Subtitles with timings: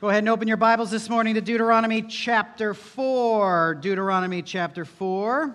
[0.00, 3.74] Go ahead and open your Bibles this morning to Deuteronomy chapter 4.
[3.82, 5.54] Deuteronomy chapter 4.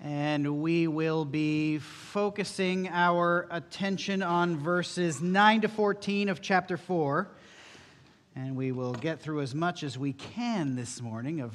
[0.00, 7.28] And we will be focusing our attention on verses 9 to 14 of chapter 4.
[8.34, 11.54] And we will get through as much as we can this morning of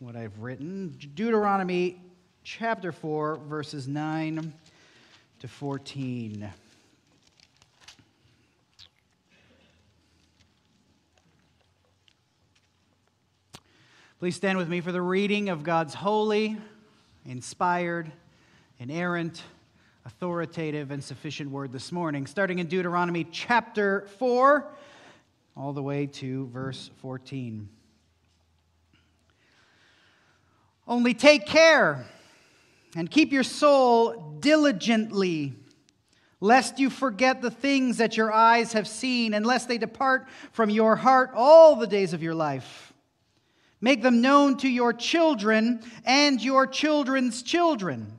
[0.00, 0.94] what I've written.
[1.14, 2.02] Deuteronomy
[2.44, 4.52] chapter 4, verses 9
[5.40, 6.52] to 14.
[14.18, 16.56] Please stand with me for the reading of God's holy,
[17.26, 18.10] inspired,
[18.78, 19.42] inerrant,
[20.06, 24.72] authoritative, and sufficient word this morning, starting in Deuteronomy chapter 4,
[25.54, 27.68] all the way to verse 14.
[30.88, 32.06] Only take care
[32.96, 35.52] and keep your soul diligently,
[36.40, 40.70] lest you forget the things that your eyes have seen, and lest they depart from
[40.70, 42.94] your heart all the days of your life
[43.80, 48.18] Make them known to your children and your children's children.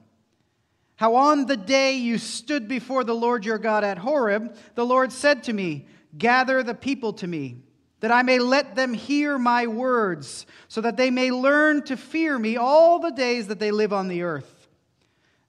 [0.96, 5.12] How on the day you stood before the Lord your God at Horeb, the Lord
[5.12, 7.62] said to me, Gather the people to me,
[8.00, 12.38] that I may let them hear my words, so that they may learn to fear
[12.40, 14.68] me all the days that they live on the earth,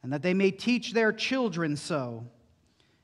[0.02, 2.26] and that they may teach their children so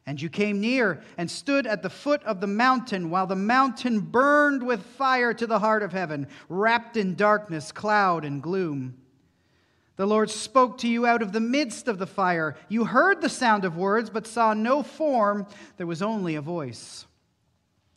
[0.07, 4.01] and you came near and stood at the foot of the mountain while the mountain
[4.01, 8.97] burned with fire to the heart of heaven, wrapped in darkness, cloud, and gloom.
[9.97, 12.57] The Lord spoke to you out of the midst of the fire.
[12.69, 15.47] You heard the sound of words, but saw no form.
[15.77, 17.07] There was only a voice.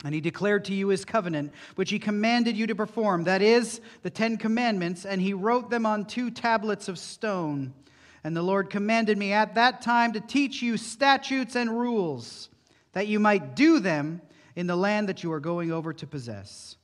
[0.05, 3.81] And he declared to you his covenant, which he commanded you to perform that is,
[4.03, 7.73] the Ten Commandments, and he wrote them on two tablets of stone.
[8.28, 12.50] And the Lord commanded me at that time to teach you statutes and rules,
[12.92, 14.22] that you might do them
[14.53, 16.75] in the land that you are going over to possess.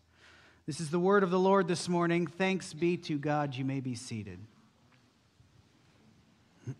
[0.65, 2.27] This is the word of the Lord this morning.
[2.27, 3.55] Thanks be to God.
[3.55, 4.39] You may be seated.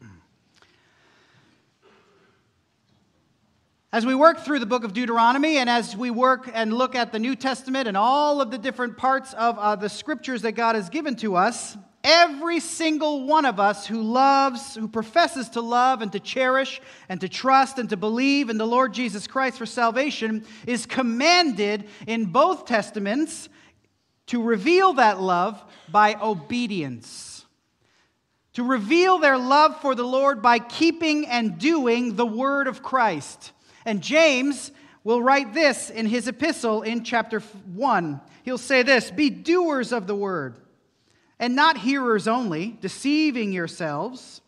[3.92, 7.12] As we work through the book of Deuteronomy and as we work and look at
[7.12, 10.76] the New Testament and all of the different parts of uh, the scriptures that God
[10.76, 16.02] has given to us, Every single one of us who loves, who professes to love
[16.02, 19.66] and to cherish and to trust and to believe in the Lord Jesus Christ for
[19.66, 23.48] salvation is commanded in both testaments
[24.28, 27.46] to reveal that love by obedience.
[28.54, 33.54] To reveal their love for the Lord by keeping and doing the word of Christ.
[33.86, 34.72] And James
[35.06, 38.22] will write this in his epistle in chapter 1.
[38.44, 40.58] He'll say this Be doers of the word
[41.44, 44.40] and not hearers only, deceiving yourselves.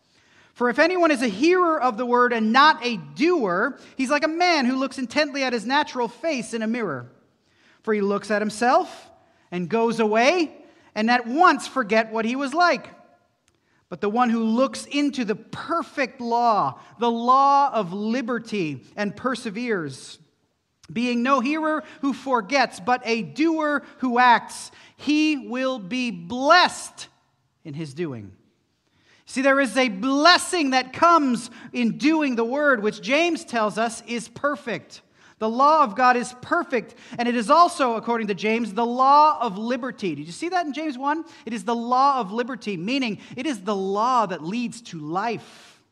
[0.54, 4.24] For if anyone is a hearer of the word and not a doer, he's like
[4.24, 7.10] a man who looks intently at his natural face in a mirror.
[7.82, 9.10] For he looks at himself
[9.50, 10.56] and goes away
[10.94, 12.88] and at once forget what he was like.
[13.90, 20.18] But the one who looks into the perfect law, the law of liberty, and perseveres,
[20.92, 27.08] being no hearer who forgets, but a doer who acts, he will be blessed
[27.64, 28.32] in his doing.
[29.26, 34.02] See, there is a blessing that comes in doing the word, which James tells us
[34.06, 35.02] is perfect.
[35.38, 39.38] The law of God is perfect, and it is also, according to James, the law
[39.40, 40.14] of liberty.
[40.14, 41.24] Did you see that in James 1?
[41.44, 45.82] It is the law of liberty, meaning it is the law that leads to life.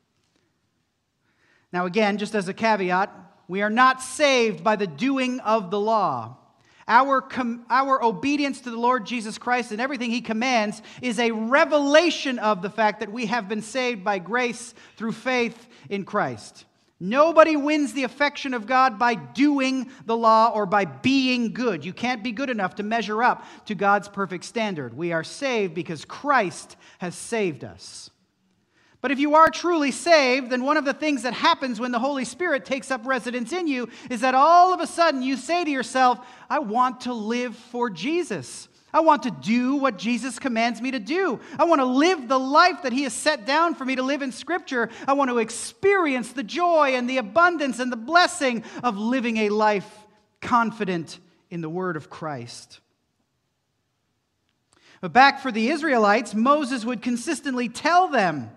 [1.73, 3.11] Now, again, just as a caveat,
[3.49, 6.37] we are not saved by the doing of the law.
[6.87, 11.31] Our, com- our obedience to the Lord Jesus Christ and everything He commands is a
[11.31, 16.67] revelation of the fact that we have been saved by grace through faith in Christ.
[17.01, 21.85] Nobody wins the affection of God by doing the law or by being good.
[21.85, 24.97] You can't be good enough to measure up to God's perfect standard.
[24.97, 28.11] We are saved because Christ has saved us.
[29.05, 31.99] But if you are truly saved, then one of the things that happens when the
[31.99, 35.63] Holy Spirit takes up residence in you is that all of a sudden you say
[35.63, 38.67] to yourself, I want to live for Jesus.
[38.95, 41.39] I want to do what Jesus commands me to do.
[41.59, 44.23] I want to live the life that He has set down for me to live
[44.23, 44.89] in Scripture.
[45.07, 49.51] I want to experience the joy and the abundance and the blessing of living a
[49.51, 49.99] life
[50.41, 51.19] confident
[51.51, 52.81] in the Word of Christ.
[55.03, 58.51] But back for the Israelites, Moses would consistently tell them,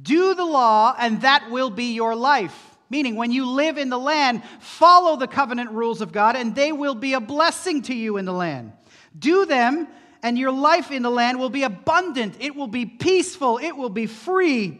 [0.00, 2.76] do the law, and that will be your life.
[2.88, 6.72] Meaning, when you live in the land, follow the covenant rules of God, and they
[6.72, 8.72] will be a blessing to you in the land.
[9.18, 9.88] Do them,
[10.22, 12.36] and your life in the land will be abundant.
[12.38, 13.58] It will be peaceful.
[13.58, 14.78] It will be free,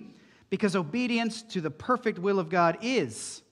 [0.51, 3.43] because obedience to the perfect will of God is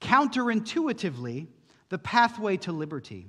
[0.00, 1.48] counterintuitively
[1.88, 3.26] the pathway to liberty.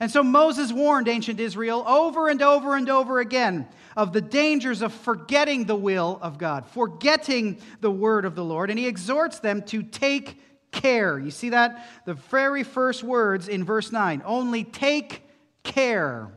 [0.00, 4.82] And so Moses warned ancient Israel over and over and over again of the dangers
[4.82, 9.38] of forgetting the will of God, forgetting the word of the Lord, and he exhorts
[9.38, 10.40] them to take
[10.72, 11.18] care.
[11.18, 11.88] You see that?
[12.04, 15.22] The very first words in verse 9 only take
[15.62, 16.32] care.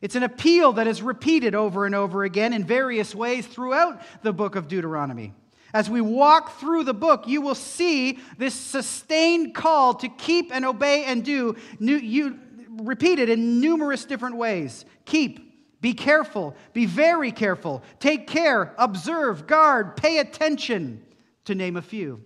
[0.00, 4.32] It's an appeal that is repeated over and over again in various ways throughout the
[4.32, 5.32] book of Deuteronomy.
[5.76, 10.64] As we walk through the book, you will see this sustained call to keep and
[10.64, 12.38] obey and do, you,
[12.70, 14.86] repeated in numerous different ways.
[15.04, 21.04] Keep, be careful, be very careful, take care, observe, guard, pay attention,
[21.44, 22.22] to name a few.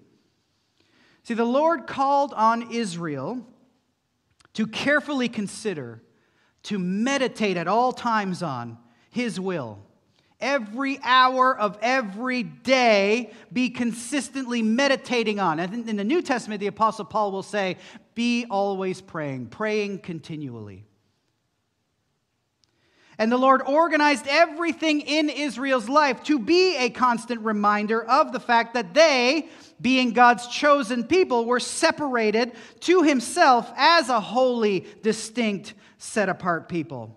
[1.24, 3.44] See, the Lord called on Israel
[4.54, 6.00] to carefully consider,
[6.62, 8.78] to meditate at all times on
[9.10, 9.80] His will
[10.40, 15.60] every hour of every day be consistently meditating on.
[15.60, 17.76] And in the New Testament, the Apostle Paul will say,
[18.14, 20.84] be always praying, praying continually.
[23.18, 28.40] And the Lord organized everything in Israel's life to be a constant reminder of the
[28.40, 29.48] fact that they,
[29.78, 37.14] being God's chosen people, were separated to Himself as a holy, distinct, set apart people.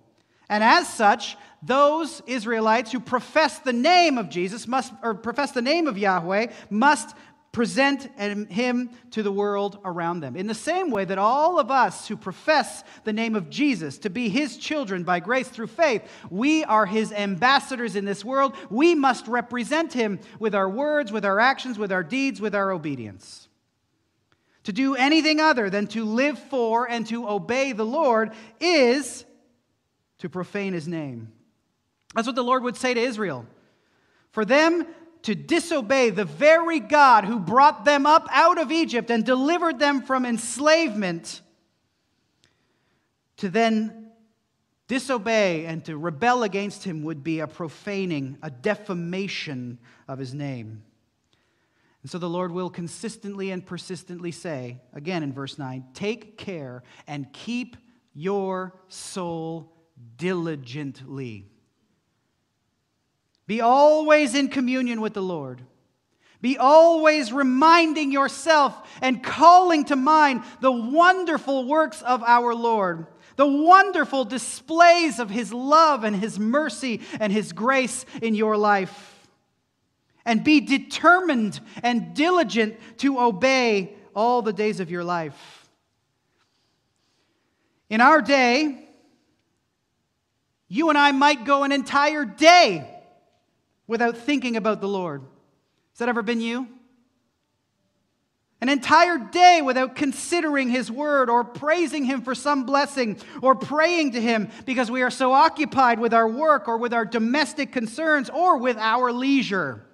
[0.49, 5.61] And as such, those Israelites who profess the name of Jesus must, or profess the
[5.61, 7.15] name of Yahweh, must
[7.53, 10.35] present him to the world around them.
[10.35, 14.09] In the same way that all of us who profess the name of Jesus to
[14.09, 16.01] be his children by grace through faith,
[16.31, 18.55] we are his ambassadors in this world.
[18.71, 22.71] We must represent him with our words, with our actions, with our deeds, with our
[22.71, 23.47] obedience.
[24.63, 29.25] To do anything other than to live for and to obey the Lord is
[30.19, 31.31] to profane his name.
[32.13, 33.45] That's what the Lord would say to Israel.
[34.31, 34.87] For them
[35.23, 40.01] to disobey the very God who brought them up out of Egypt and delivered them
[40.01, 41.41] from enslavement,
[43.37, 44.11] to then
[44.87, 50.83] disobey and to rebel against him would be a profaning, a defamation of his name.
[52.01, 56.83] And so the Lord will consistently and persistently say, again in verse 9, take care
[57.07, 57.77] and keep
[58.13, 59.71] your soul
[60.17, 61.52] diligently.
[63.45, 65.61] Be always in communion with the Lord.
[66.41, 73.07] Be always reminding yourself and calling to mind the wonderful works of our Lord,
[73.37, 79.27] the wonderful displays of His love and His mercy and His grace in your life.
[80.25, 85.69] And be determined and diligent to obey all the days of your life.
[87.89, 88.87] In our day,
[90.67, 92.92] you and I might go an entire day
[93.93, 95.21] without thinking about the Lord.
[95.21, 96.67] Has that ever been you?
[98.59, 104.13] An entire day without considering His word or praising Him for some blessing or praying
[104.13, 108.31] to Him because we are so occupied with our work or with our domestic concerns
[108.31, 109.85] or with our leisure.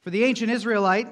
[0.00, 1.06] For the ancient Israelite,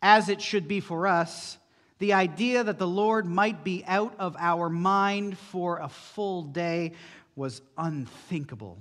[0.00, 1.58] as it should be for us,
[1.98, 6.92] the idea that the Lord might be out of our mind for a full day
[7.34, 8.78] was unthinkable.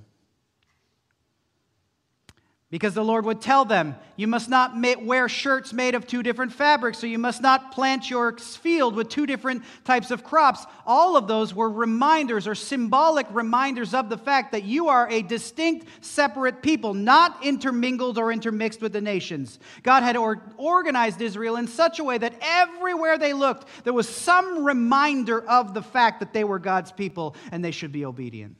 [2.71, 4.73] Because the Lord would tell them, You must not
[5.03, 9.09] wear shirts made of two different fabrics, or you must not plant your field with
[9.09, 10.65] two different types of crops.
[10.85, 15.21] All of those were reminders or symbolic reminders of the fact that you are a
[15.21, 19.59] distinct, separate people, not intermingled or intermixed with the nations.
[19.83, 24.63] God had organized Israel in such a way that everywhere they looked, there was some
[24.63, 28.55] reminder of the fact that they were God's people and they should be obedient.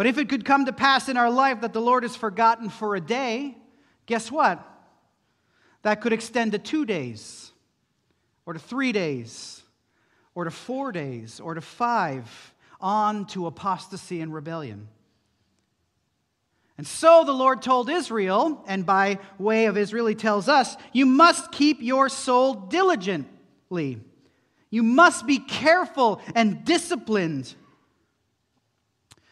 [0.00, 2.70] But if it could come to pass in our life that the Lord is forgotten
[2.70, 3.54] for a day,
[4.06, 4.66] guess what?
[5.82, 7.52] That could extend to two days,
[8.46, 9.62] or to three days,
[10.34, 14.88] or to four days, or to five, on to apostasy and rebellion.
[16.78, 21.04] And so the Lord told Israel, and by way of Israel, he tells us, you
[21.04, 24.00] must keep your soul diligently.
[24.70, 27.54] You must be careful and disciplined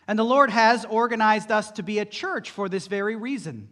[0.08, 3.68] and the Lord has organized us to be a church for this very reason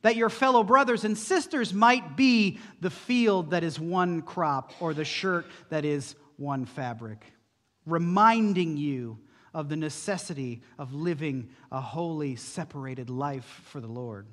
[0.00, 4.92] that your fellow brothers and sisters might be the field that is one crop or
[4.92, 7.24] the shirt that is one fabric,
[7.86, 9.18] reminding you
[9.54, 14.26] of the necessity of living a holy, separated life for the Lord.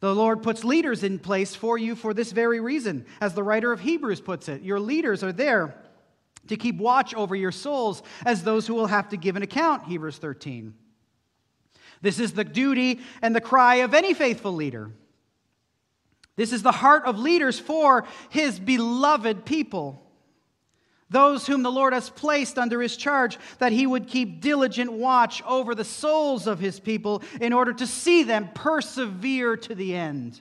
[0.00, 3.04] The Lord puts leaders in place for you for this very reason.
[3.20, 5.76] As the writer of Hebrews puts it, your leaders are there
[6.48, 9.84] to keep watch over your souls as those who will have to give an account,
[9.84, 10.74] Hebrews 13.
[12.02, 14.90] This is the duty and the cry of any faithful leader.
[16.36, 20.06] This is the heart of leaders for his beloved people.
[21.10, 25.42] Those whom the Lord has placed under his charge, that he would keep diligent watch
[25.42, 30.40] over the souls of his people in order to see them persevere to the end.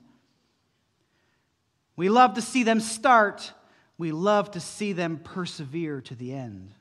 [1.96, 3.51] We love to see them start,
[4.00, 6.72] we love to see them persevere to the end.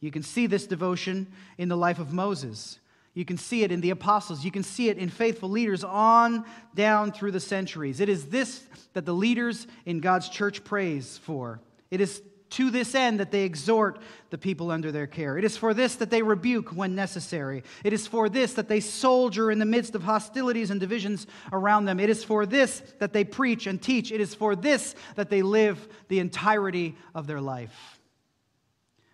[0.00, 1.26] You can see this devotion
[1.58, 2.78] in the life of Moses.
[3.12, 4.42] You can see it in the apostles.
[4.44, 8.00] You can see it in faithful leaders on down through the centuries.
[8.00, 8.64] It is this
[8.94, 11.60] that the leaders in God's church praise for.
[11.90, 12.22] It is
[12.56, 13.98] to this end that they exhort
[14.30, 15.36] the people under their care.
[15.36, 17.62] It is for this that they rebuke when necessary.
[17.84, 21.84] It is for this that they soldier in the midst of hostilities and divisions around
[21.84, 22.00] them.
[22.00, 24.10] It is for this that they preach and teach.
[24.10, 28.00] It is for this that they live the entirety of their life.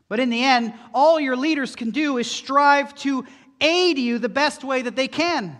[0.09, 3.25] But in the end, all your leaders can do is strive to
[3.61, 5.59] aid you the best way that they can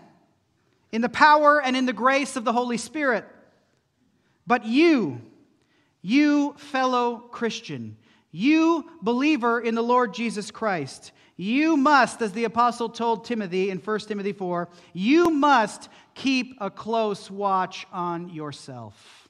[0.93, 3.25] in the power and in the grace of the Holy Spirit.
[4.47, 5.21] But you,
[6.03, 7.97] you fellow Christian,
[8.31, 13.79] you believer in the Lord Jesus Christ, you must, as the apostle told Timothy in
[13.79, 19.29] 1 Timothy 4, you must keep a close watch on yourself.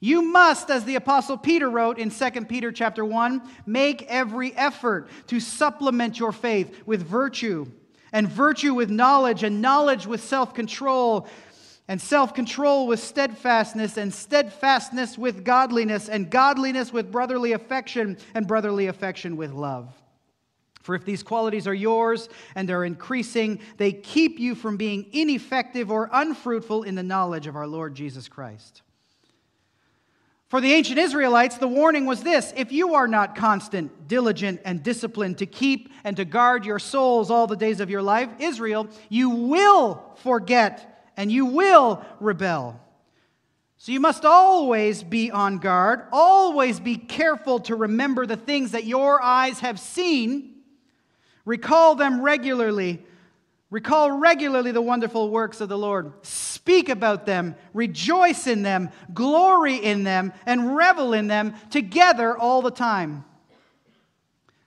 [0.00, 5.08] You must, as the apostle Peter wrote in 2 Peter chapter 1, make every effort
[5.28, 7.66] to supplement your faith with virtue,
[8.12, 11.26] and virtue with knowledge, and knowledge with self-control,
[11.86, 18.86] and self-control with steadfastness, and steadfastness with godliness, and godliness with brotherly affection, and brotherly
[18.86, 19.94] affection with love.
[20.84, 25.90] For if these qualities are yours and are increasing, they keep you from being ineffective
[25.90, 28.82] or unfruitful in the knowledge of our Lord Jesus Christ.
[30.48, 34.82] For the ancient Israelites, the warning was this if you are not constant, diligent, and
[34.82, 38.88] disciplined to keep and to guard your souls all the days of your life, Israel,
[39.08, 42.80] you will forget and you will rebel.
[43.76, 48.84] So you must always be on guard, always be careful to remember the things that
[48.84, 50.54] your eyes have seen.
[51.44, 53.04] Recall them regularly
[53.74, 56.12] Recall regularly the wonderful works of the Lord.
[56.22, 62.62] Speak about them, rejoice in them, glory in them, and revel in them together all
[62.62, 63.24] the time.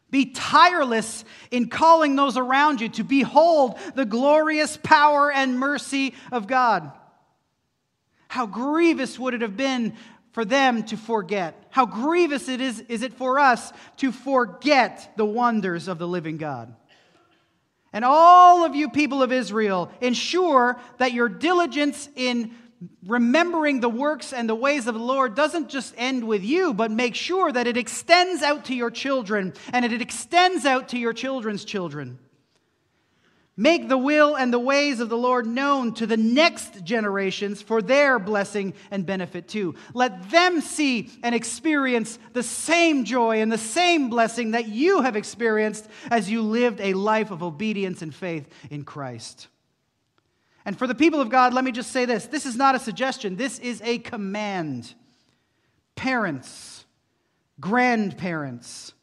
[0.09, 6.47] Be tireless in calling those around you to behold the glorious power and mercy of
[6.47, 6.91] God.
[8.29, 9.95] How grievous would it have been
[10.31, 11.67] for them to forget?
[11.71, 16.37] How grievous it is, is it for us to forget the wonders of the living
[16.37, 16.73] God?
[17.91, 22.53] And all of you people of Israel, ensure that your diligence in
[23.05, 26.91] remembering the works and the ways of the Lord doesn't just end with you, but
[26.91, 31.13] make sure that it extends out to your children and it extends out to your
[31.13, 32.19] children's children.
[33.59, 37.81] Make the will and the ways of the Lord known to the next generations for
[37.81, 39.73] their blessing and benefit too.
[39.95, 45.15] Let them see and experience the same joy and the same blessing that you have
[45.15, 49.47] experienced as you lived a life of obedience and faith in Christ.
[50.67, 52.79] And for the people of God, let me just say this this is not a
[52.79, 54.93] suggestion, this is a command.
[55.95, 56.85] Parents,
[57.59, 58.93] grandparents,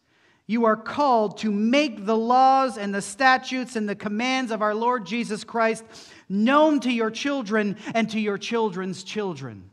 [0.47, 4.75] you are called to make the laws and the statutes and the commands of our
[4.75, 5.85] Lord Jesus Christ
[6.29, 9.71] known to your children and to your children's children.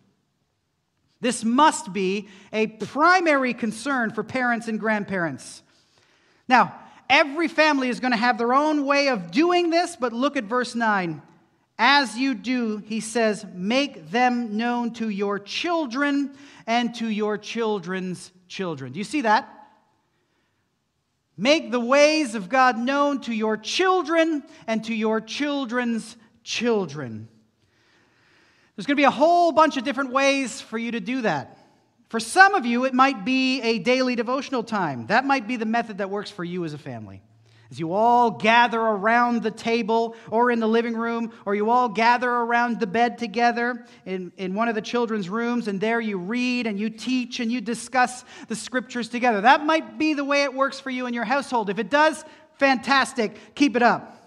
[1.19, 5.61] This must be a primary concern for parents and grandparents.
[6.47, 6.73] Now,
[7.09, 10.45] every family is going to have their own way of doing this, but look at
[10.45, 11.21] verse 9.
[11.83, 16.35] As you do, he says, make them known to your children
[16.67, 18.91] and to your children's children.
[18.91, 19.49] Do you see that?
[21.35, 27.27] Make the ways of God known to your children and to your children's children.
[28.75, 31.57] There's going to be a whole bunch of different ways for you to do that.
[32.09, 35.07] For some of you, it might be a daily devotional time.
[35.07, 37.23] That might be the method that works for you as a family
[37.71, 41.87] as you all gather around the table or in the living room, or you all
[41.87, 46.17] gather around the bed together in, in one of the children's rooms, and there you
[46.17, 49.39] read and you teach and you discuss the scriptures together.
[49.39, 51.69] That might be the way it works for you in your household.
[51.69, 52.25] If it does,
[52.55, 53.37] fantastic.
[53.55, 54.21] Keep it up.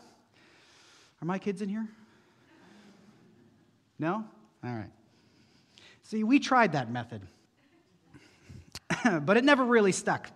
[1.20, 1.86] Are my kids in here?
[3.98, 4.24] No?
[4.64, 4.90] All right.
[6.04, 7.20] See, we tried that method,
[9.22, 10.30] but it never really stuck.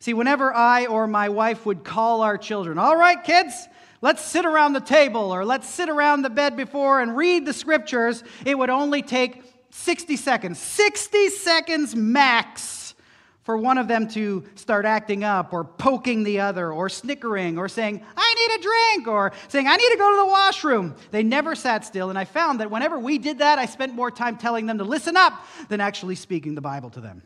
[0.00, 3.68] See, whenever I or my wife would call our children, all right, kids,
[4.00, 7.52] let's sit around the table or let's sit around the bed before and read the
[7.52, 10.58] scriptures, it would only take 60 seconds.
[10.58, 12.94] 60 seconds max
[13.42, 17.66] for one of them to start acting up or poking the other or snickering or
[17.66, 20.94] saying, I need a drink or saying, I need to go to the washroom.
[21.10, 22.10] They never sat still.
[22.10, 24.84] And I found that whenever we did that, I spent more time telling them to
[24.84, 27.22] listen up than actually speaking the Bible to them.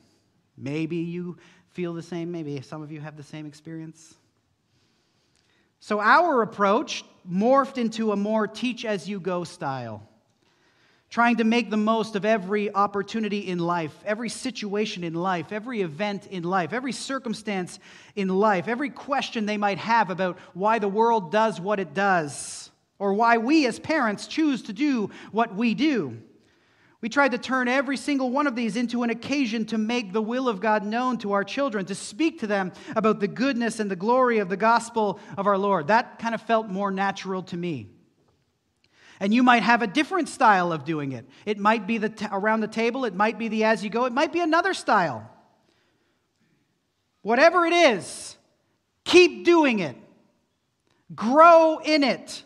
[0.56, 1.38] Maybe you
[1.72, 2.30] feel the same.
[2.32, 4.14] Maybe some of you have the same experience.
[5.80, 10.06] So our approach morphed into a more teach as you go style
[11.12, 15.82] trying to make the most of every opportunity in life, every situation in life, every
[15.82, 17.78] event in life, every circumstance
[18.16, 22.70] in life, every question they might have about why the world does what it does,
[22.98, 26.16] or why we as parents choose to do what we do.
[27.02, 30.22] We tried to turn every single one of these into an occasion to make the
[30.22, 33.90] will of God known to our children, to speak to them about the goodness and
[33.90, 35.88] the glory of the gospel of our Lord.
[35.88, 37.88] That kind of felt more natural to me.
[39.18, 41.28] And you might have a different style of doing it.
[41.44, 44.04] It might be the t- around the table, it might be the as you go,
[44.04, 45.28] it might be another style.
[47.22, 48.36] Whatever it is,
[49.04, 49.96] keep doing it.
[51.14, 52.44] Grow in it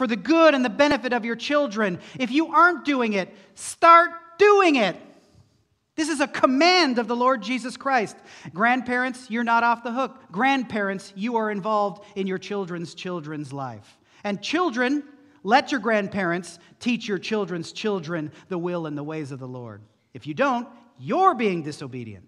[0.00, 1.98] for the good and the benefit of your children.
[2.18, 4.96] If you aren't doing it, start doing it.
[5.94, 8.16] This is a command of the Lord Jesus Christ.
[8.54, 10.18] Grandparents, you're not off the hook.
[10.32, 13.98] Grandparents, you are involved in your children's children's life.
[14.24, 15.04] And children,
[15.42, 19.82] let your grandparents teach your children's children the will and the ways of the Lord.
[20.14, 20.66] If you don't,
[20.98, 22.26] you're being disobedient.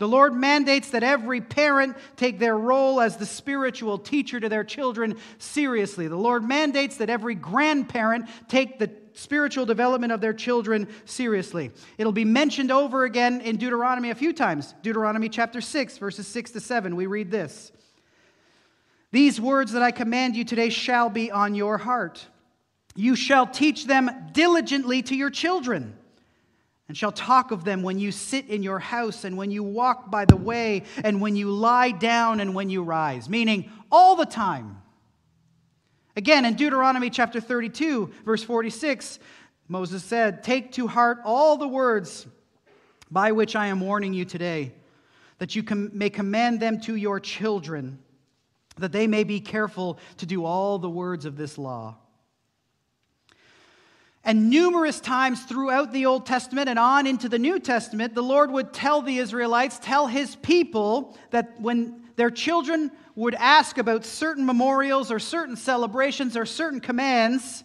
[0.00, 4.64] The Lord mandates that every parent take their role as the spiritual teacher to their
[4.64, 6.08] children seriously.
[6.08, 11.70] The Lord mandates that every grandparent take the spiritual development of their children seriously.
[11.98, 14.74] It'll be mentioned over again in Deuteronomy a few times.
[14.80, 16.96] Deuteronomy chapter 6, verses 6 to 7.
[16.96, 17.70] We read this
[19.12, 22.26] these words that I command you today shall be on your heart.
[22.96, 25.94] You shall teach them diligently to your children,
[26.90, 30.10] and shall talk of them when you sit in your house, and when you walk
[30.10, 34.26] by the way, and when you lie down, and when you rise, meaning all the
[34.26, 34.82] time.
[36.16, 39.20] Again, in Deuteronomy chapter 32, verse 46,
[39.68, 42.26] Moses said, Take to heart all the words
[43.08, 44.72] by which I am warning you today,
[45.38, 48.00] that you may command them to your children
[48.78, 51.98] that they may be careful to do all the words of this law.
[54.22, 58.50] And numerous times throughout the Old Testament and on into the New Testament, the Lord
[58.50, 64.44] would tell the Israelites, tell his people, that when their children would ask about certain
[64.44, 67.64] memorials or certain celebrations or certain commands,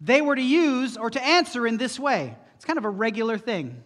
[0.00, 2.36] they were to use or to answer in this way.
[2.56, 3.82] It's kind of a regular thing.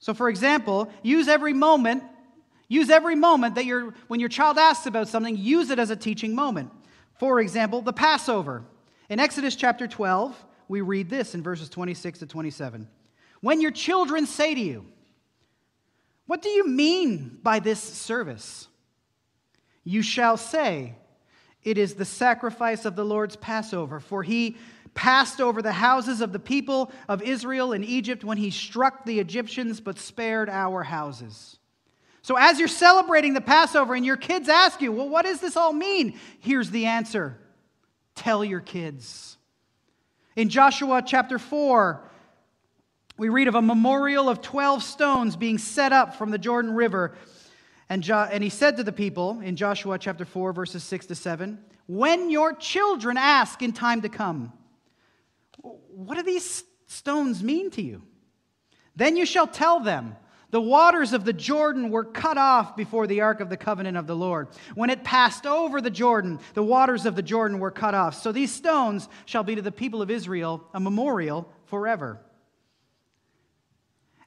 [0.00, 2.02] So, for example, use every moment
[2.70, 5.96] Use every moment that you're, when your child asks about something, use it as a
[5.96, 6.70] teaching moment.
[7.18, 8.62] For example, the Passover.
[9.10, 10.36] In Exodus chapter 12,
[10.68, 12.86] we read this in verses 26 to 27.
[13.40, 14.86] When your children say to you,
[16.26, 18.68] What do you mean by this service?
[19.82, 20.94] You shall say,
[21.64, 24.56] It is the sacrifice of the Lord's Passover, for he
[24.94, 29.18] passed over the houses of the people of Israel in Egypt when he struck the
[29.18, 31.58] Egyptians but spared our houses.
[32.22, 35.56] So, as you're celebrating the Passover and your kids ask you, well, what does this
[35.56, 36.16] all mean?
[36.38, 37.36] Here's the answer
[38.20, 39.38] tell your kids.
[40.36, 42.06] In Joshua chapter 4,
[43.16, 47.16] we read of a memorial of 12 stones being set up from the Jordan River.
[47.88, 51.14] And, jo- and he said to the people in Joshua chapter 4, verses 6 to
[51.14, 54.52] 7, When your children ask in time to come,
[55.62, 58.02] What do these stones mean to you?
[58.96, 60.14] Then you shall tell them,
[60.50, 64.06] the waters of the Jordan were cut off before the ark of the covenant of
[64.06, 64.48] the Lord.
[64.74, 68.20] When it passed over the Jordan, the waters of the Jordan were cut off.
[68.20, 72.20] So these stones shall be to the people of Israel a memorial forever.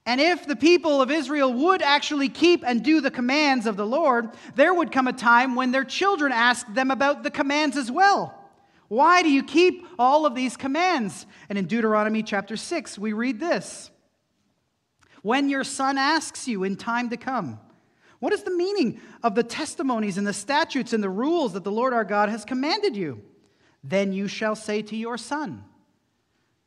[0.05, 3.87] And if the people of Israel would actually keep and do the commands of the
[3.87, 7.89] Lord, there would come a time when their children asked them about the commands as
[7.89, 8.37] well.
[8.89, 11.25] Why do you keep all of these commands?
[11.47, 13.89] And in Deuteronomy chapter 6, we read this
[15.23, 17.59] when your son asks you in time to come,
[18.19, 21.71] What is the meaning of the testimonies and the statutes and the rules that the
[21.71, 23.23] Lord our God has commanded you?
[23.83, 25.63] Then you shall say to your son,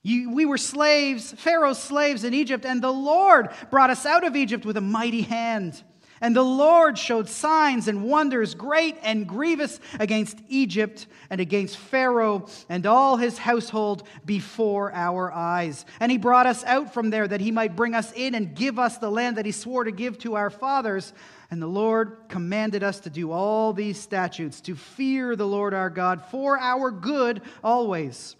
[0.06, 4.36] you, we were slaves, Pharaoh's slaves in Egypt, and the Lord brought us out of
[4.36, 5.82] Egypt with a mighty hand.
[6.20, 12.46] And the Lord showed signs and wonders great and grievous against Egypt and against Pharaoh
[12.68, 15.85] and all his household before our eyes.
[16.00, 18.79] And he brought us out from there that he might bring us in and give
[18.79, 21.12] us the land that he swore to give to our fathers.
[21.50, 25.90] And the Lord commanded us to do all these statutes, to fear the Lord our
[25.90, 28.37] God for our good always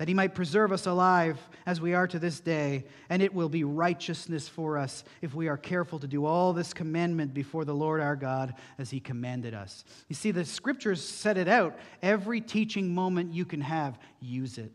[0.00, 3.50] that he might preserve us alive as we are to this day, and it will
[3.50, 7.74] be righteousness for us if we are careful to do all this commandment before the
[7.74, 9.84] Lord our God as he commanded us.
[10.08, 11.76] You see, the scriptures set it out.
[12.00, 14.72] Every teaching moment you can have, use it.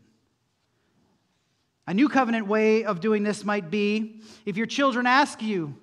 [1.88, 5.74] A new covenant way of doing this might be if your children ask you,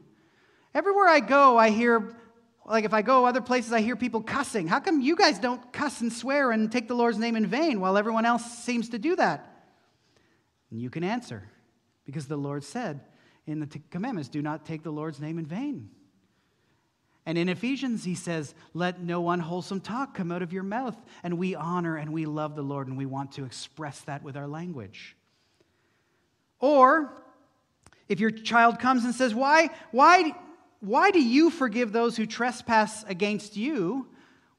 [0.73, 2.15] Everywhere I go, I hear
[2.65, 4.67] like if I go other places, I hear people cussing.
[4.67, 7.79] How come you guys don't cuss and swear and take the Lord's name in vain
[7.79, 9.45] while everyone else seems to do that?
[10.71, 11.43] And you can answer
[12.05, 13.01] because the Lord said
[13.45, 15.89] in the commandments, do not take the Lord's name in vain.
[17.25, 20.97] And in Ephesians, he says, Let no unwholesome talk come out of your mouth.
[21.23, 24.35] And we honor and we love the Lord, and we want to express that with
[24.35, 25.15] our language.
[26.59, 27.13] Or
[28.09, 30.33] if your child comes and says, Why, why,
[30.83, 34.05] why do you forgive those who trespass against you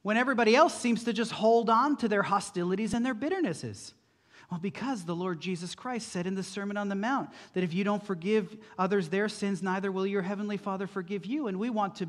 [0.00, 3.92] when everybody else seems to just hold on to their hostilities and their bitternesses?
[4.50, 7.74] Well, because the Lord Jesus Christ said in the Sermon on the Mount that if
[7.74, 11.46] you don't forgive others their sins, neither will your Heavenly Father forgive you.
[11.46, 12.08] And we want to,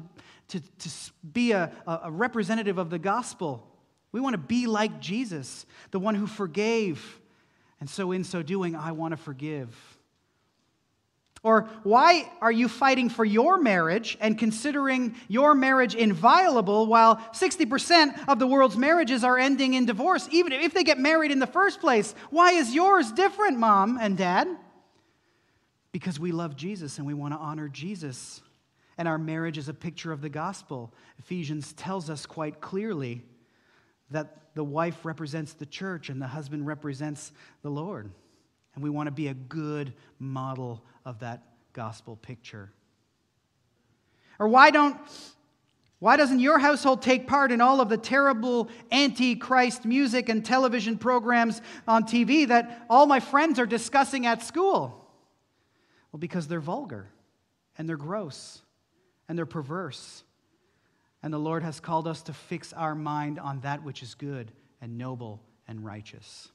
[0.50, 0.90] to, to
[1.34, 3.68] be a, a representative of the gospel.
[4.14, 7.20] We want to be like Jesus, the one who forgave.
[7.82, 9.95] And so, in so doing, I want to forgive.
[11.46, 18.28] Or why are you fighting for your marriage and considering your marriage inviolable while 60%
[18.28, 21.46] of the world's marriages are ending in divorce, even if they get married in the
[21.46, 22.16] first place?
[22.32, 24.48] Why is yours different, mom and dad?
[25.92, 28.42] Because we love Jesus and we want to honor Jesus.
[28.98, 30.96] And our marriage is a picture of the gospel.
[31.20, 33.22] Ephesians tells us quite clearly
[34.10, 37.32] that the wife represents the church and the husband represents
[37.62, 38.10] the Lord.
[38.76, 42.72] And we want to be a good model of that gospel picture.
[44.38, 44.98] Or why don't
[46.00, 50.98] why doesn't your household take part in all of the terrible anti-Christ music and television
[50.98, 55.10] programs on TV that all my friends are discussing at school?
[56.12, 57.08] Well, because they're vulgar
[57.78, 58.62] and they're gross
[59.28, 60.24] and they're perverse.
[61.24, 64.52] And the Lord has called us to fix our mind on that which is good
[64.82, 66.52] and noble and righteous.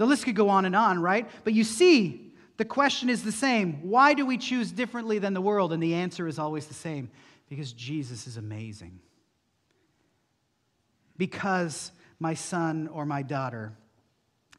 [0.00, 1.28] The list could go on and on, right?
[1.44, 3.82] But you see, the question is the same.
[3.82, 5.74] Why do we choose differently than the world?
[5.74, 7.10] And the answer is always the same
[7.50, 8.98] because Jesus is amazing.
[11.18, 13.74] Because my son or my daughter,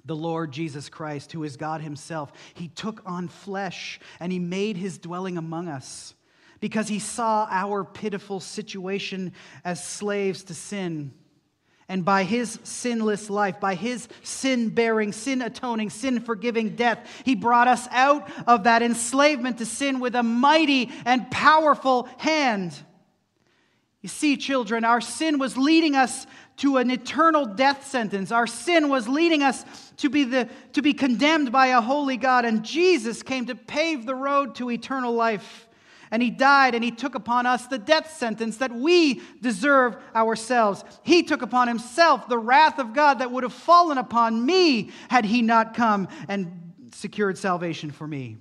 [0.05, 4.77] the Lord Jesus Christ, who is God Himself, He took on flesh and He made
[4.77, 6.13] His dwelling among us
[6.59, 9.33] because He saw our pitiful situation
[9.65, 11.15] as slaves to sin
[11.91, 17.35] and by his sinless life, by his sin bearing, sin atoning, sin forgiving death, he
[17.35, 22.73] brought us out of that enslavement to sin with a mighty and powerful hand.
[23.99, 26.27] You see, children, our sin was leading us
[26.57, 28.31] to an eternal death sentence.
[28.31, 29.65] Our sin was leading us
[29.97, 34.05] to be, the, to be condemned by a holy God, and Jesus came to pave
[34.05, 35.67] the road to eternal life
[36.11, 40.83] and he died and he took upon us the death sentence that we deserve ourselves.
[41.03, 45.23] He took upon himself the wrath of God that would have fallen upon me had
[45.23, 48.37] he not come and secured salvation for me.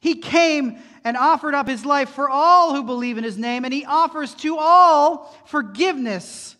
[0.00, 3.72] He came and offered up his life for all who believe in his name, and
[3.72, 6.56] he offers to all forgiveness.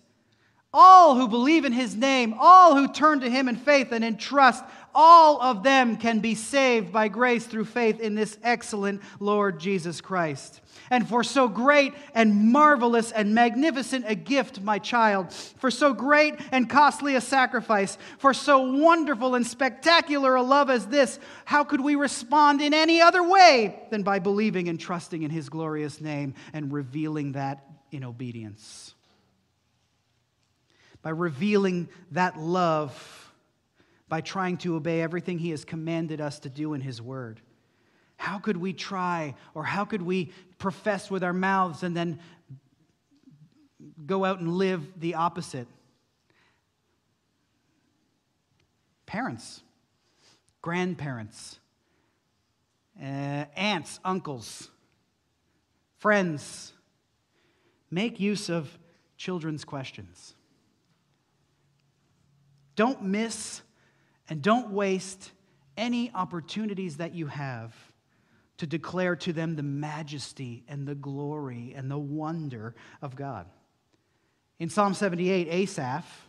[0.77, 4.17] All who believe in his name, all who turn to him in faith and in
[4.17, 4.65] trust,
[4.95, 10.01] all of them can be saved by grace through faith in this excellent Lord Jesus
[10.01, 10.61] Christ.
[10.91, 16.35] And for so great and marvelous and magnificent a gift, my child, for so great
[16.53, 21.81] and costly a sacrifice, for so wonderful and spectacular a love as this, how could
[21.81, 26.35] we respond in any other way than by believing and trusting in his glorious name
[26.53, 28.95] and revealing that in obedience?
[31.03, 33.24] By revealing that love
[34.15, 37.41] by trying to obey everything He has commanded us to do in His Word?
[38.17, 42.21] How could we try or how could we profess with our mouths and then
[44.07, 45.67] go out and live the opposite?
[49.05, 49.65] Parents,
[50.63, 51.59] grandparents,
[53.03, 54.71] uh, aunts, uncles,
[55.99, 56.73] friends,
[57.91, 58.79] make use of
[59.17, 60.35] children's questions.
[62.77, 63.61] Don't miss
[64.29, 65.31] and don't waste
[65.77, 67.75] any opportunities that you have
[68.59, 73.47] to declare to them the majesty and the glory and the wonder of God.
[74.59, 76.29] In Psalm 78, Asaph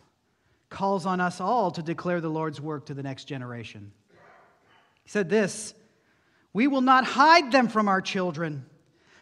[0.68, 3.92] calls on us all to declare the Lord's work to the next generation.
[5.04, 5.74] He said this
[6.52, 8.66] We will not hide them from our children,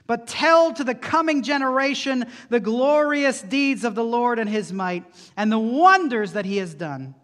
[0.07, 5.05] but tell to the coming generation the glorious deeds of the Lord and his might
[5.37, 7.15] and the wonders that he has done.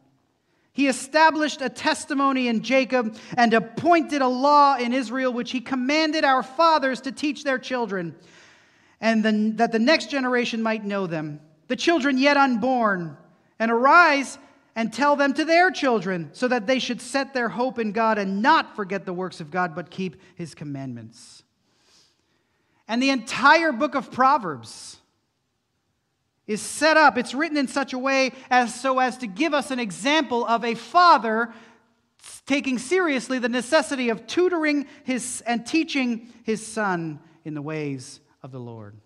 [0.72, 6.24] He established a testimony in Jacob and appointed a law in Israel, which he commanded
[6.24, 8.14] our fathers to teach their children,
[9.00, 13.16] and the, that the next generation might know them, the children yet unborn,
[13.58, 14.38] and arise
[14.76, 18.18] and tell them to their children, so that they should set their hope in God
[18.18, 21.42] and not forget the works of God, but keep his commandments.
[22.86, 24.99] And the entire book of Proverbs
[26.50, 29.70] is set up, it's written in such a way as so as to give us
[29.70, 31.52] an example of a father
[32.44, 38.50] taking seriously the necessity of tutoring his and teaching his son in the ways of
[38.50, 38.96] the Lord.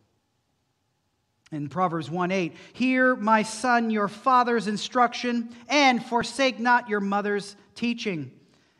[1.53, 7.57] In Proverbs 1 8, hear, my son, your father's instruction, and forsake not your mother's
[7.75, 8.33] teaching.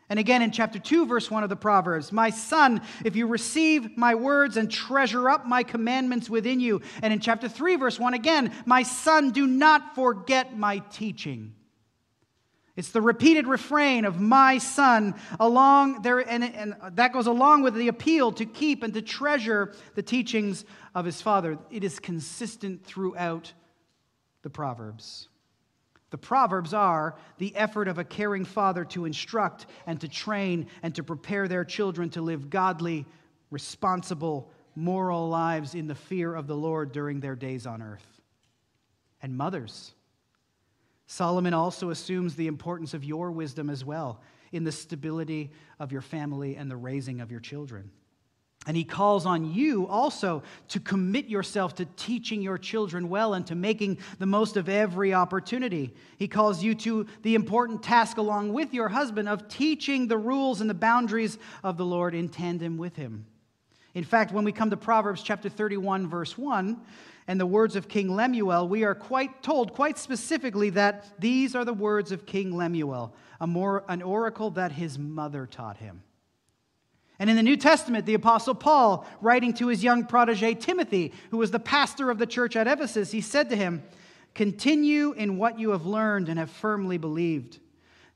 [0.09, 3.97] And again in chapter 2, verse 1 of the Proverbs My son, if you receive
[3.97, 6.81] my words and treasure up my commandments within you.
[7.01, 11.55] And in chapter 3, verse 1 again, My son, do not forget my teaching.
[12.75, 17.73] It's the repeated refrain of my son along there, and, and that goes along with
[17.73, 21.57] the appeal to keep and to treasure the teachings of his father.
[21.71, 23.53] It is consistent throughout
[24.41, 25.29] the Proverbs.
[26.15, 30.95] The Proverbs are the effort of a caring father to instruct and to train and
[30.95, 33.05] to prepare their children to live godly,
[33.51, 38.21] responsible, moral lives in the fear of the Lord during their days on earth.
[39.21, 39.93] And mothers.
[41.05, 44.21] Solomon also assumes the importance of your wisdom as well
[44.53, 45.51] in the stability
[45.81, 47.91] of your family and the raising of your children.
[48.67, 53.45] And he calls on you also to commit yourself to teaching your children well and
[53.47, 55.93] to making the most of every opportunity.
[56.17, 60.61] He calls you to the important task, along with your husband, of teaching the rules
[60.61, 63.27] and the boundaries of the Lord in tandem with him.
[63.93, 66.81] In fact, when we come to Proverbs chapter 31, verse 1,
[67.27, 71.65] and the words of King Lemuel, we are quite told quite specifically that these are
[71.65, 76.01] the words of King Lemuel, a more, an oracle that his mother taught him.
[77.17, 81.37] And in the New Testament, the Apostle Paul, writing to his young protege Timothy, who
[81.37, 83.83] was the pastor of the church at Ephesus, he said to him,
[84.33, 87.59] Continue in what you have learned and have firmly believed,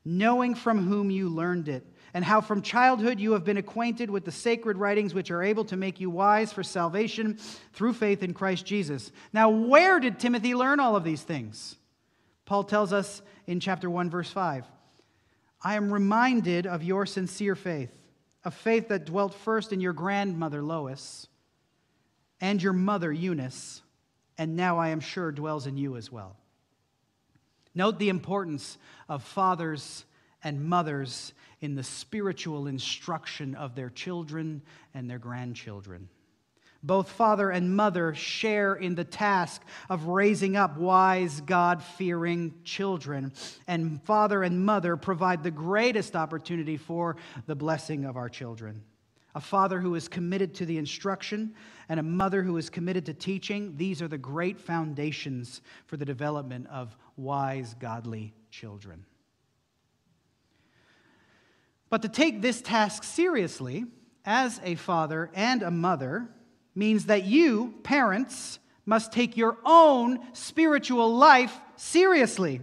[0.04, 4.26] knowing from whom you learned it, and how from childhood you have been acquainted with
[4.26, 7.40] the sacred writings which are able to make you wise for salvation
[7.72, 9.14] through faith in Christ Jesus.
[9.32, 11.78] Now, where did Timothy learn all of these things?
[12.46, 14.66] Paul tells us in chapter 1, verse 5
[15.62, 17.92] I am reminded of your sincere faith
[18.44, 21.28] a faith that dwelt first in your grandmother Lois
[22.42, 23.82] and your mother Eunice,
[24.38, 26.38] and now I am sure dwells in you as well.
[27.76, 30.06] Note the importance of fathers
[30.44, 34.62] and mothers in the spiritual instruction of their children
[34.94, 36.08] and their grandchildren.
[36.82, 43.34] Both father and mother share in the task of raising up wise, God fearing children.
[43.68, 48.84] And father and mother provide the greatest opportunity for the blessing of our children.
[49.36, 51.54] A father who is committed to the instruction
[51.88, 56.06] and a mother who is committed to teaching, these are the great foundations for the
[56.06, 59.06] development of wise, godly children.
[61.90, 63.86] But to take this task seriously,
[64.26, 66.30] as a father and a mother,
[66.80, 72.62] means that you, parents, must take your own spiritual life seriously.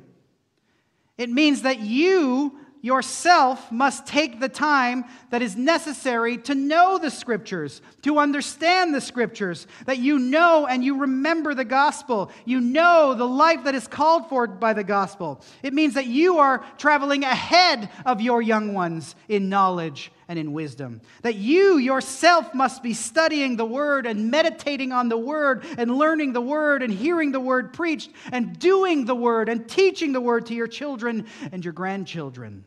[1.18, 7.11] It means that you yourself must take the time that is necessary to know the
[7.11, 12.31] scriptures, to understand the scriptures, that you know and you remember the gospel.
[12.44, 15.42] You know the life that is called for by the gospel.
[15.62, 20.53] It means that you are traveling ahead of your young ones in knowledge and in
[20.53, 21.01] wisdom.
[21.23, 26.33] That you yourself must be studying the word and meditating on the word and learning
[26.33, 30.47] the word and hearing the word preached and doing the word and teaching the word
[30.47, 32.65] to your children and your grandchildren.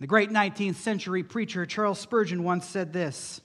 [0.00, 3.40] The great 19th century preacher Charles Spurgeon once said this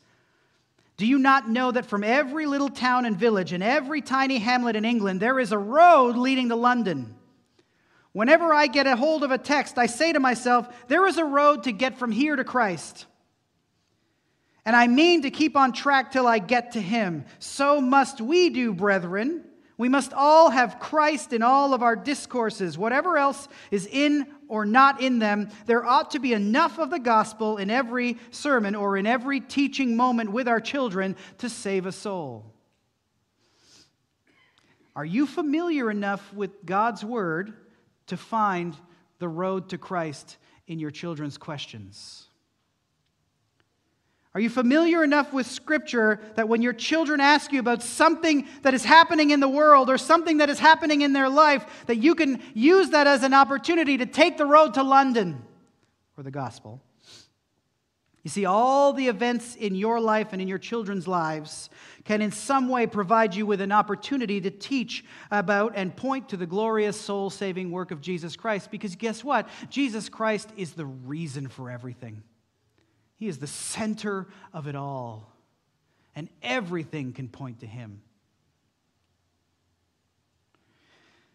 [0.97, 4.75] Do you not know that from every little town and village and every tiny hamlet
[4.75, 7.15] in England there is a road leading to London?
[8.15, 11.25] Whenever I get a hold of a text, I say to myself, there is a
[11.25, 13.07] road to get from here to Christ.
[14.63, 17.25] And I mean to keep on track till I get to him.
[17.39, 19.43] So must we do, brethren.
[19.77, 22.77] We must all have Christ in all of our discourses.
[22.77, 26.99] Whatever else is in or not in them, there ought to be enough of the
[26.99, 31.91] gospel in every sermon or in every teaching moment with our children to save a
[31.91, 32.45] soul.
[34.95, 37.53] Are you familiar enough with God's word
[38.07, 38.75] to find
[39.19, 40.37] the road to Christ
[40.67, 42.25] in your children's questions?
[44.35, 48.73] Are you familiar enough with Scripture that when your children ask you about something that
[48.73, 52.15] is happening in the world or something that is happening in their life, that you
[52.15, 55.41] can use that as an opportunity to take the road to London
[56.17, 56.81] or the gospel?
[58.25, 61.69] You see, all the events in your life and in your children's lives
[62.05, 66.37] can in some way provide you with an opportunity to teach about and point to
[66.37, 68.71] the glorious soul saving work of Jesus Christ.
[68.71, 69.47] Because guess what?
[69.69, 72.23] Jesus Christ is the reason for everything,
[73.15, 75.31] He is the center of it all.
[76.15, 78.01] And everything can point to Him.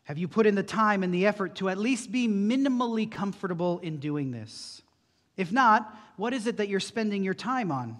[0.02, 3.78] Have you put in the time and the effort to at least be minimally comfortable
[3.78, 4.82] in doing this?
[5.40, 7.98] If not, what is it that you're spending your time on?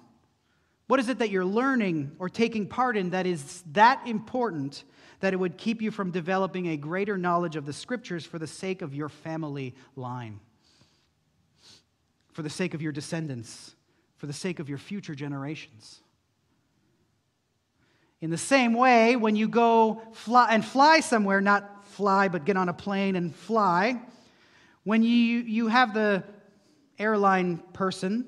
[0.88, 4.84] What is it that you're learning or taking part in that is that important
[5.20, 8.46] that it would keep you from developing a greater knowledge of the scriptures for the
[8.46, 10.38] sake of your family line,
[12.32, 13.74] for the sake of your descendants,
[14.18, 16.00] for the sake of your future generations?
[18.20, 22.58] In the same way, when you go fly and fly somewhere, not fly, but get
[22.58, 23.98] on a plane and fly,
[24.84, 26.22] when you, you have the
[27.00, 28.26] airline person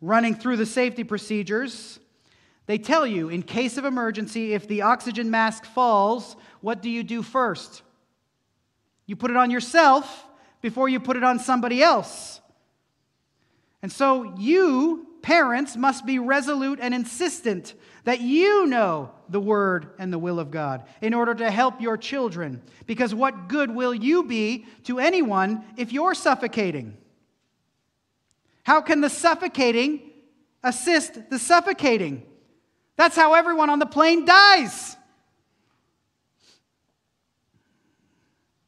[0.00, 1.98] running through the safety procedures.
[2.66, 7.02] They tell you, in case of emergency, if the oxygen mask falls, what do you
[7.02, 7.82] do first?
[9.06, 10.26] You put it on yourself
[10.60, 12.40] before you put it on somebody else.
[13.82, 20.12] And so you, parents, must be resolute and insistent that you know the word and
[20.12, 22.62] the will of God in order to help your children.
[22.86, 26.96] Because what good will you be to anyone if you're suffocating?
[28.66, 30.00] How can the suffocating
[30.64, 32.24] assist the suffocating?
[32.96, 34.96] That's how everyone on the plane dies.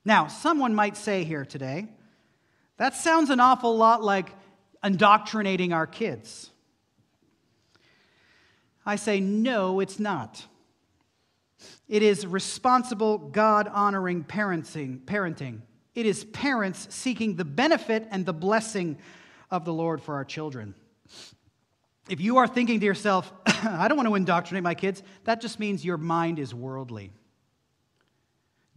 [0.05, 1.89] Now, someone might say here today,
[2.77, 4.31] that sounds an awful lot like
[4.85, 6.49] indoctrinating our kids.
[8.87, 10.47] I say, no, it's not.
[11.89, 15.63] It is responsible, God honoring parenting, parenting.
[15.97, 18.97] It is parents seeking the benefit and the blessing
[19.51, 20.75] of the Lord for our children.
[22.09, 25.59] If you are thinking to yourself, I don't want to indoctrinate my kids, that just
[25.59, 27.13] means your mind is worldly.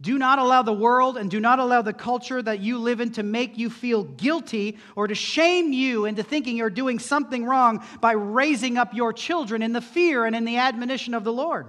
[0.02, 3.12] Do not allow the world and do not allow the culture that you live in
[3.12, 7.84] to make you feel guilty or to shame you into thinking you're doing something wrong
[8.00, 11.68] by raising up your children in the fear and in the admonition of the Lord.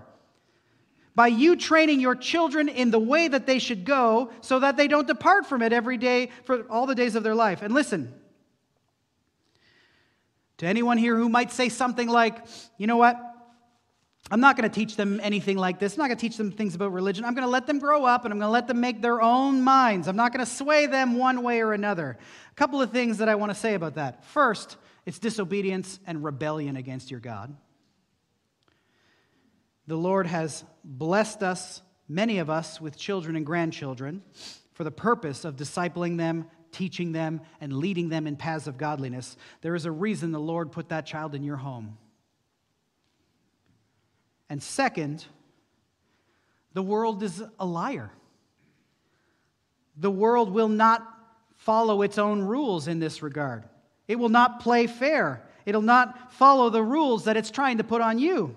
[1.13, 4.88] By you training your children in the way that they should go so that they
[4.88, 7.62] don't depart from it every day for all the days of their life.
[7.62, 8.12] And listen,
[10.63, 12.45] to anyone here who might say something like,
[12.78, 13.19] you know what?
[14.32, 15.93] I'm not going to teach them anything like this.
[15.93, 17.26] I'm not going to teach them things about religion.
[17.26, 19.21] I'm going to let them grow up and I'm going to let them make their
[19.21, 20.08] own minds.
[20.08, 22.17] I'm not going to sway them one way or another.
[22.52, 24.23] A couple of things that I want to say about that.
[24.23, 27.56] First, it's disobedience and rebellion against your God.
[29.88, 34.23] The Lord has blessed us, many of us, with children and grandchildren
[34.71, 39.38] for the purpose of discipling them, teaching them, and leading them in paths of godliness,
[39.62, 41.98] there is a reason the Lord put that child in your home.
[44.50, 45.26] And second,
[46.74, 48.12] the world is a liar.
[49.98, 51.08] The world will not
[51.56, 53.64] follow its own rules in this regard.
[54.08, 55.48] It will not play fair.
[55.66, 58.56] It'll not follow the rules that it's trying to put on you.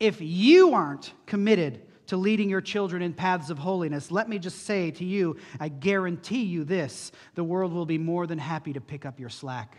[0.00, 4.64] If you aren't committed to leading your children in paths of holiness, let me just
[4.64, 8.80] say to you, I guarantee you this the world will be more than happy to
[8.80, 9.78] pick up your slack.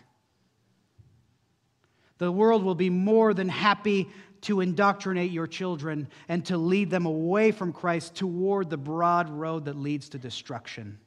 [2.18, 4.10] The world will be more than happy
[4.42, 9.66] to indoctrinate your children and to lead them away from Christ toward the broad road
[9.66, 11.00] that leads to destruction.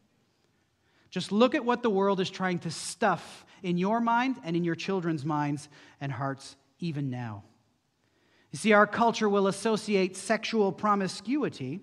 [1.10, 4.64] Just look at what the world is trying to stuff in your mind and in
[4.64, 5.68] your children's minds
[6.00, 7.44] and hearts even now.
[8.50, 11.80] You see, our culture will associate sexual promiscuity,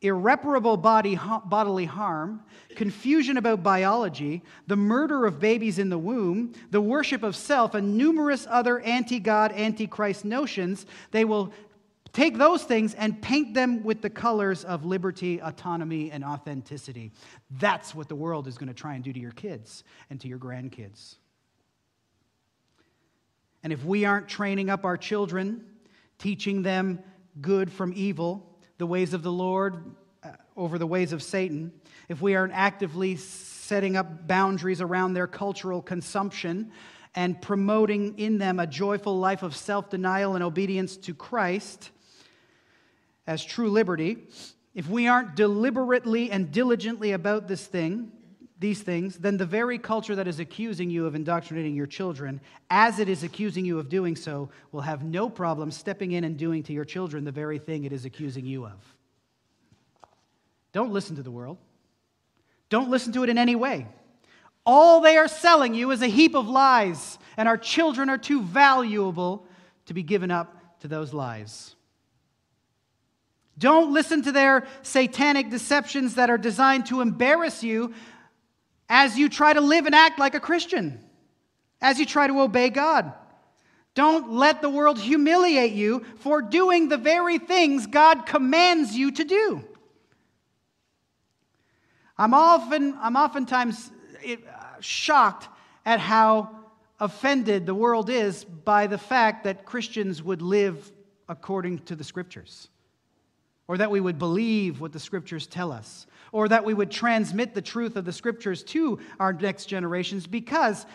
[0.00, 2.42] irreparable body, bodily harm,
[2.74, 7.96] confusion about biology, the murder of babies in the womb, the worship of self, and
[7.96, 10.86] numerous other anti God, anti Christ notions.
[11.12, 11.52] They will
[12.12, 17.12] take those things and paint them with the colors of liberty, autonomy, and authenticity.
[17.60, 20.26] That's what the world is going to try and do to your kids and to
[20.28, 21.16] your grandkids.
[23.62, 25.64] And if we aren't training up our children,
[26.18, 27.00] teaching them
[27.40, 31.72] good from evil, the ways of the Lord uh, over the ways of Satan,
[32.08, 36.70] if we aren't actively setting up boundaries around their cultural consumption
[37.14, 41.90] and promoting in them a joyful life of self denial and obedience to Christ
[43.26, 44.18] as true liberty,
[44.74, 48.12] if we aren't deliberately and diligently about this thing,
[48.58, 52.40] these things, then the very culture that is accusing you of indoctrinating your children,
[52.70, 56.38] as it is accusing you of doing so, will have no problem stepping in and
[56.38, 58.94] doing to your children the very thing it is accusing you of.
[60.72, 61.58] Don't listen to the world.
[62.68, 63.86] Don't listen to it in any way.
[64.64, 68.42] All they are selling you is a heap of lies, and our children are too
[68.42, 69.46] valuable
[69.84, 71.74] to be given up to those lies.
[73.58, 77.94] Don't listen to their satanic deceptions that are designed to embarrass you
[78.88, 81.00] as you try to live and act like a Christian,
[81.80, 83.12] as you try to obey God.
[83.94, 89.24] Don't let the world humiliate you for doing the very things God commands you to
[89.24, 89.64] do.
[92.18, 93.90] I'm often, I'm oftentimes
[94.22, 94.36] eh,
[94.80, 95.48] shocked
[95.84, 96.50] at how
[97.00, 100.92] offended the world is by the fact that Christians would live
[101.28, 102.68] according to the scriptures,
[103.68, 107.54] or that we would believe what the scriptures tell us, or that we would transmit
[107.54, 110.86] the truth of the scriptures to our next generations because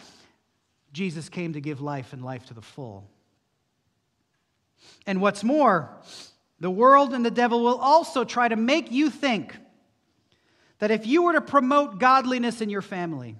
[0.93, 3.07] Jesus came to give life and life to the full.
[5.05, 5.89] And what's more,
[6.59, 9.55] the world and the devil will also try to make you think
[10.79, 13.35] that if you were to promote godliness in your family,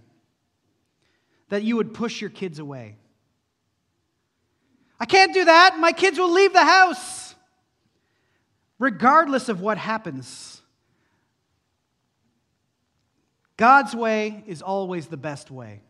[1.50, 2.96] that you would push your kids away.
[5.00, 5.78] I can't do that.
[5.80, 7.21] My kids will leave the house.
[8.82, 10.60] Regardless of what happens,
[13.56, 15.82] God's way is always the best way.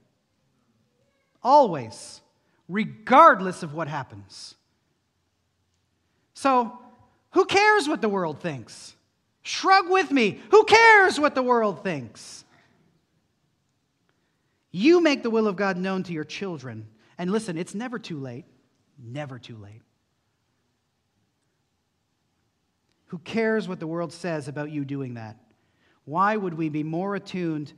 [1.41, 2.19] Always,
[2.67, 4.55] regardless of what happens.
[6.33, 6.77] So,
[7.29, 8.93] who cares what the world thinks?
[9.41, 10.41] Shrug with me.
[10.51, 12.43] Who cares what the world thinks?
[14.69, 16.89] You make the will of God known to your children.
[17.17, 18.43] And listen, it's never too late.
[19.01, 19.81] Never too late.
[23.11, 25.37] Who cares what the world says about you doing that?
[26.05, 27.73] Why would we be more attuned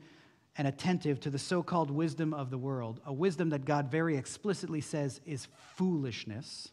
[0.56, 3.00] and attentive to the so called wisdom of the world?
[3.04, 6.70] A wisdom that God very explicitly says is foolishness.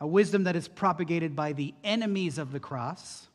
[0.00, 3.28] A wisdom that is propagated by the enemies of the cross,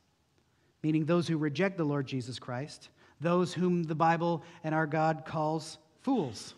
[0.83, 2.89] meaning those who reject the Lord Jesus Christ
[3.21, 6.53] those whom the Bible and our God calls fools.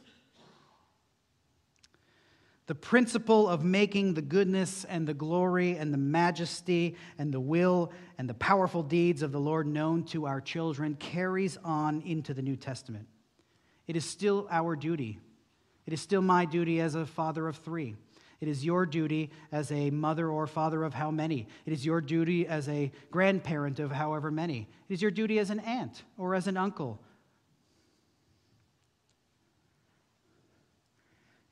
[2.68, 7.92] The principle of making the goodness and the glory and the majesty and the will
[8.18, 12.42] and the powerful deeds of the Lord known to our children carries on into the
[12.42, 13.08] New Testament.
[13.88, 15.20] It is still our duty.
[15.86, 17.96] It is still my duty as a father of three
[18.40, 21.48] it is your duty as a mother or father of how many.
[21.66, 24.68] It is your duty as a grandparent of however many.
[24.90, 27.02] It is your duty as an aunt or as an uncle.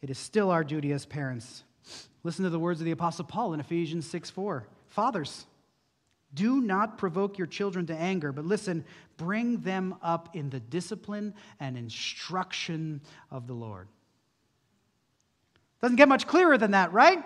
[0.06, 1.64] It is still our duty as parents.
[2.24, 4.68] Listen to the words of the Apostle Paul in Ephesians 6 4.
[4.90, 5.48] Fathers,
[6.32, 8.86] do not provoke your children to anger, but listen,
[9.18, 13.02] bring them up in the discipline and instruction
[13.32, 13.88] of the Lord.
[15.82, 17.24] Doesn't get much clearer than that, right?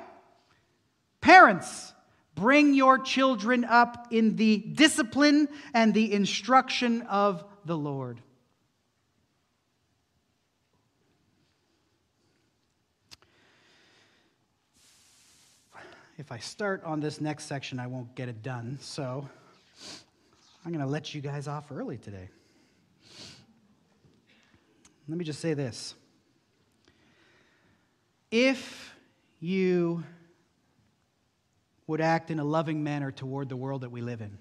[1.19, 1.91] Parents,
[2.33, 8.21] bring your children up in the discipline and the instruction of the Lord.
[16.19, 18.77] If I start on this next section, I won't get it done.
[18.81, 19.25] So
[20.65, 22.27] I'm going to let you guys off early today.
[25.07, 25.95] Let me just say this.
[28.31, 28.93] If
[29.39, 30.03] you
[31.87, 34.37] would act in a loving manner toward the world that we live in,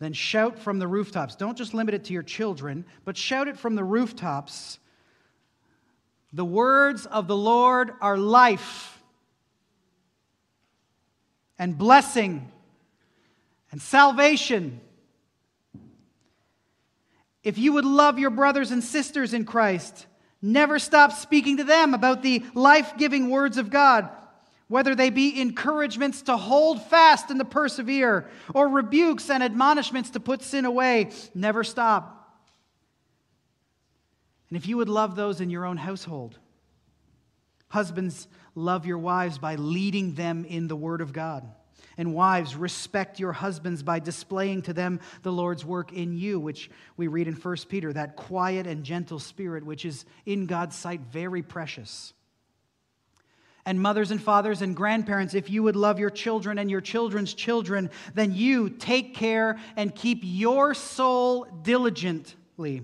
[0.00, 1.36] then shout from the rooftops.
[1.36, 4.80] Don't just limit it to your children, but shout it from the rooftops.
[6.32, 8.93] The words of the Lord are life
[11.58, 12.50] and blessing
[13.70, 14.80] and salvation.
[17.42, 20.06] If you would love your brothers and sisters in Christ,
[20.46, 24.10] Never stop speaking to them about the life giving words of God,
[24.68, 30.20] whether they be encouragements to hold fast and to persevere, or rebukes and admonishments to
[30.20, 31.12] put sin away.
[31.34, 32.36] Never stop.
[34.50, 36.38] And if you would love those in your own household,
[37.68, 41.46] husbands, love your wives by leading them in the Word of God.
[41.96, 46.70] And wives, respect your husbands by displaying to them the Lord's work in you, which
[46.96, 51.00] we read in 1 Peter, that quiet and gentle spirit, which is in God's sight
[51.12, 52.12] very precious.
[53.66, 57.32] And mothers and fathers and grandparents, if you would love your children and your children's
[57.32, 62.82] children, then you take care and keep your soul diligently.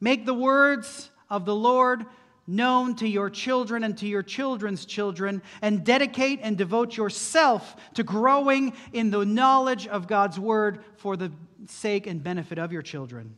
[0.00, 2.06] Make the words of the Lord
[2.46, 8.02] known to your children and to your children's children, and dedicate and devote yourself to
[8.02, 11.32] growing in the knowledge of God's word for the
[11.66, 13.36] sake and benefit of your children.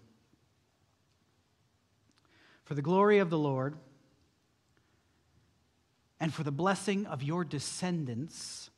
[2.64, 3.76] For the glory of the Lord
[6.18, 8.70] and for the blessing of your descendants,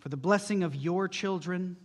[0.00, 1.76] for the blessing of your children,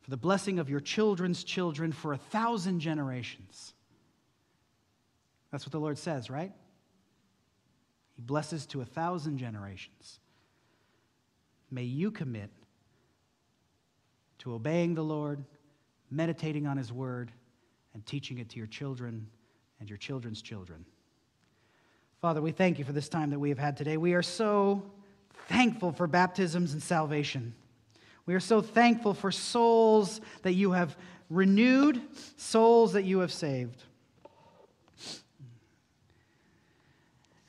[0.00, 3.74] for the blessing of your children's children for a thousand generations.
[5.50, 6.52] That's what the Lord says, right?
[8.16, 10.20] He blesses to a thousand generations.
[11.70, 12.50] May you commit
[14.38, 15.44] to obeying the Lord,
[16.10, 17.30] meditating on His word,
[17.94, 19.28] and teaching it to your children
[19.80, 20.84] and your children's children.
[22.20, 23.96] Father, we thank you for this time that we have had today.
[23.96, 24.82] We are so
[25.48, 27.54] thankful for baptisms and salvation.
[28.26, 30.96] We are so thankful for souls that you have
[31.30, 32.00] renewed,
[32.36, 33.84] souls that you have saved.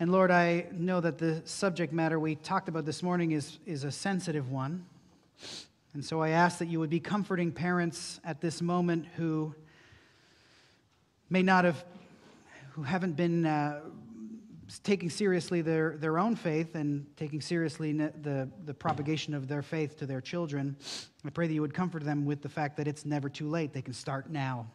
[0.02, 3.84] And Lord, I know that the subject matter we talked about this morning is, is
[3.84, 4.86] a sensitive one.
[5.94, 9.54] And so I ask that you would be comforting parents at this moment who
[11.30, 11.84] may not have,
[12.72, 13.82] who haven't been uh,
[14.84, 19.98] taking seriously their, their own faith and taking seriously the, the propagation of their faith
[19.98, 20.78] to their children,
[21.26, 23.74] I pray that you would comfort them with the fact that it's never too late.
[23.74, 24.68] They can start now.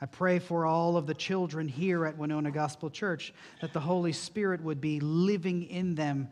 [0.00, 4.12] I pray for all of the children here at Winona Gospel Church that the Holy
[4.12, 6.28] Spirit would be living in them,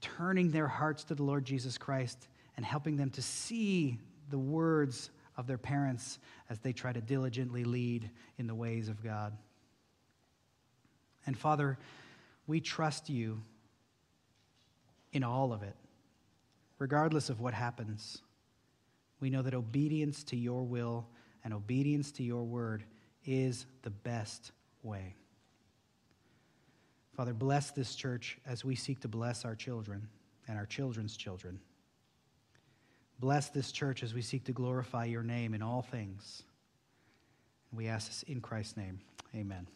[0.00, 3.98] turning their hearts to the Lord Jesus Christ and helping them to see
[4.30, 6.18] the words of their parents
[6.50, 9.36] as they try to diligently lead in the ways of God.
[11.26, 11.78] And Father,
[12.46, 13.40] we trust you
[15.12, 15.76] in all of it,
[16.78, 18.22] regardless of what happens.
[19.20, 21.06] We know that obedience to your will
[21.44, 22.84] and obedience to your word
[23.28, 24.52] is the best
[24.82, 25.14] way.
[27.14, 30.08] Father, bless this church as we seek to bless our children
[30.48, 31.60] and our children's children.
[33.20, 36.42] Bless this church as we seek to glorify your name in all things.
[37.70, 39.00] We ask this in Christ's name.
[39.34, 39.66] Amen.